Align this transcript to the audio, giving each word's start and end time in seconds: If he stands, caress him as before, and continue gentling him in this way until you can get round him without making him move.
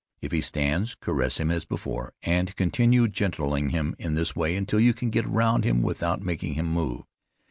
If 0.19 0.31
he 0.31 0.41
stands, 0.41 0.95
caress 0.95 1.39
him 1.39 1.51
as 1.51 1.63
before, 1.63 2.15
and 2.23 2.55
continue 2.55 3.07
gentling 3.07 3.69
him 3.69 3.95
in 3.99 4.15
this 4.15 4.35
way 4.35 4.55
until 4.55 4.79
you 4.79 4.95
can 4.95 5.11
get 5.11 5.27
round 5.27 5.63
him 5.63 5.83
without 5.83 6.23
making 6.23 6.55
him 6.55 6.71
move. 6.73 7.03